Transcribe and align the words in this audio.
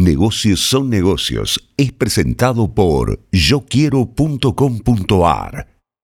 Negocios 0.00 0.60
son 0.60 0.88
negocios 0.90 1.72
es 1.76 1.90
presentado 1.90 2.72
por 2.72 3.18
yoquiero.com.ar. 3.32 4.06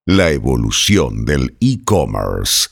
La 0.05 0.33
evolución 0.33 1.25
del 1.25 1.57
e-commerce. 1.61 2.71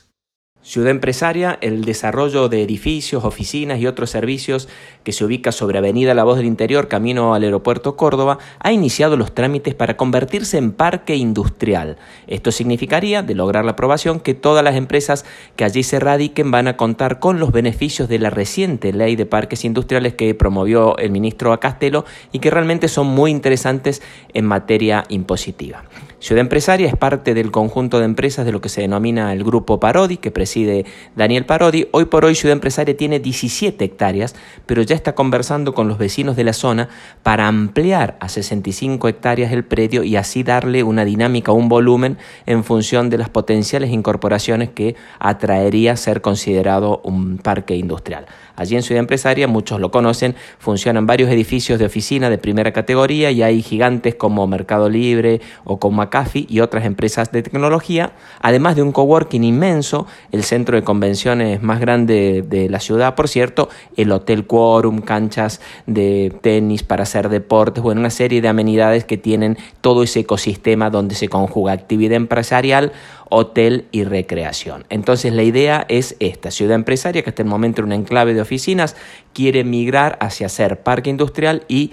Ciudad 0.64 0.90
Empresaria, 0.90 1.58
el 1.60 1.84
desarrollo 1.84 2.48
de 2.48 2.62
edificios, 2.62 3.24
oficinas 3.24 3.80
y 3.80 3.88
otros 3.88 4.10
servicios 4.10 4.68
que 5.02 5.10
se 5.10 5.24
ubica 5.24 5.50
sobre 5.50 5.78
Avenida 5.78 6.14
La 6.14 6.22
Voz 6.22 6.36
del 6.36 6.46
Interior, 6.46 6.86
camino 6.86 7.34
al 7.34 7.42
aeropuerto 7.42 7.96
Córdoba, 7.96 8.38
ha 8.60 8.70
iniciado 8.70 9.16
los 9.16 9.34
trámites 9.34 9.74
para 9.74 9.96
convertirse 9.96 10.58
en 10.58 10.70
parque 10.70 11.16
industrial. 11.16 11.96
Esto 12.28 12.52
significaría, 12.52 13.24
de 13.24 13.34
lograr 13.34 13.64
la 13.64 13.72
aprobación, 13.72 14.20
que 14.20 14.34
todas 14.34 14.62
las 14.62 14.76
empresas 14.76 15.24
que 15.56 15.64
allí 15.64 15.82
se 15.82 15.98
radiquen 15.98 16.52
van 16.52 16.68
a 16.68 16.76
contar 16.76 17.18
con 17.18 17.40
los 17.40 17.50
beneficios 17.50 18.08
de 18.08 18.20
la 18.20 18.30
reciente 18.30 18.92
ley 18.92 19.16
de 19.16 19.26
parques 19.26 19.64
industriales 19.64 20.14
que 20.14 20.32
promovió 20.32 20.96
el 20.98 21.10
ministro 21.10 21.52
Acastelo 21.52 22.04
y 22.30 22.38
que 22.38 22.52
realmente 22.52 22.86
son 22.86 23.08
muy 23.08 23.32
interesantes 23.32 24.00
en 24.32 24.46
materia 24.46 25.02
impositiva. 25.08 25.82
Ciudad 26.22 26.42
Empresaria 26.42 26.86
es 26.86 26.94
parte 26.94 27.34
del 27.34 27.50
conjunto 27.50 27.98
de 27.98 28.04
empresas 28.04 28.46
de 28.46 28.52
lo 28.52 28.60
que 28.60 28.68
se 28.68 28.80
denomina 28.80 29.32
el 29.32 29.42
Grupo 29.42 29.80
Parodi, 29.80 30.18
que 30.18 30.30
preside 30.30 30.84
Daniel 31.16 31.46
Parodi. 31.46 31.88
Hoy 31.90 32.04
por 32.04 32.24
hoy 32.24 32.36
Ciudad 32.36 32.52
Empresaria 32.52 32.96
tiene 32.96 33.18
17 33.18 33.84
hectáreas, 33.84 34.36
pero 34.64 34.82
ya 34.82 34.94
está 34.94 35.16
conversando 35.16 35.74
con 35.74 35.88
los 35.88 35.98
vecinos 35.98 36.36
de 36.36 36.44
la 36.44 36.52
zona 36.52 36.88
para 37.24 37.48
ampliar 37.48 38.18
a 38.20 38.28
65 38.28 39.08
hectáreas 39.08 39.50
el 39.50 39.64
predio 39.64 40.04
y 40.04 40.14
así 40.14 40.44
darle 40.44 40.84
una 40.84 41.04
dinámica, 41.04 41.50
un 41.50 41.68
volumen 41.68 42.18
en 42.46 42.62
función 42.62 43.10
de 43.10 43.18
las 43.18 43.28
potenciales 43.28 43.90
incorporaciones 43.90 44.70
que 44.70 44.94
atraería 45.18 45.96
ser 45.96 46.20
considerado 46.20 47.00
un 47.02 47.38
parque 47.38 47.74
industrial. 47.74 48.26
Allí 48.54 48.76
en 48.76 48.82
Ciudad 48.82 49.00
Empresaria, 49.00 49.48
muchos 49.48 49.80
lo 49.80 49.90
conocen, 49.90 50.36
funcionan 50.58 51.06
varios 51.06 51.30
edificios 51.30 51.80
de 51.80 51.86
oficina 51.86 52.30
de 52.30 52.38
primera 52.38 52.72
categoría 52.72 53.32
y 53.32 53.42
hay 53.42 53.62
gigantes 53.62 54.14
como 54.14 54.46
Mercado 54.46 54.88
Libre 54.88 55.40
o 55.64 55.80
como 55.80 56.02
McAfee 56.12 56.46
y 56.48 56.60
otras 56.60 56.84
empresas 56.84 57.32
de 57.32 57.42
tecnología, 57.42 58.12
además 58.40 58.76
de 58.76 58.82
un 58.82 58.92
coworking 58.92 59.44
inmenso, 59.44 60.06
el 60.30 60.44
centro 60.44 60.76
de 60.76 60.84
convenciones 60.84 61.62
más 61.62 61.80
grande 61.80 62.44
de 62.46 62.68
la 62.68 62.80
ciudad, 62.80 63.14
por 63.14 63.28
cierto, 63.28 63.68
el 63.96 64.12
Hotel 64.12 64.46
Quorum, 64.46 65.00
canchas 65.00 65.60
de 65.86 66.32
tenis 66.42 66.82
para 66.82 67.04
hacer 67.04 67.28
deportes, 67.28 67.82
bueno, 67.82 68.00
una 68.00 68.10
serie 68.10 68.40
de 68.40 68.48
amenidades 68.48 69.04
que 69.04 69.16
tienen 69.16 69.56
todo 69.80 70.02
ese 70.02 70.20
ecosistema 70.20 70.90
donde 70.90 71.14
se 71.14 71.28
conjuga 71.28 71.72
actividad 71.72 72.16
empresarial, 72.16 72.92
hotel 73.30 73.86
y 73.92 74.04
recreación. 74.04 74.84
Entonces 74.90 75.32
la 75.32 75.42
idea 75.42 75.86
es 75.88 76.16
esta, 76.20 76.50
ciudad 76.50 76.74
empresaria 76.74 77.22
que 77.22 77.30
hasta 77.30 77.42
el 77.42 77.48
momento 77.48 77.80
en 77.80 77.86
un 77.86 77.92
enclave 77.92 78.34
de 78.34 78.42
oficinas 78.42 78.94
quiere 79.32 79.64
migrar 79.64 80.18
hacia 80.20 80.50
ser 80.50 80.82
parque 80.82 81.08
industrial 81.08 81.64
y 81.66 81.92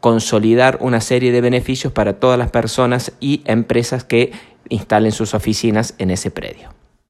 consolidar 0.00 0.78
una 0.80 1.00
serie 1.00 1.32
de 1.32 1.40
beneficios 1.40 1.92
para 1.92 2.14
todas 2.14 2.38
las 2.38 2.50
personas 2.50 3.12
y 3.20 3.42
empresas 3.44 4.04
que 4.04 4.32
instalen 4.68 5.12
sus 5.12 5.34
oficinas 5.34 5.94
en 5.98 6.10
ese 6.10 6.30
predio. 6.30 6.70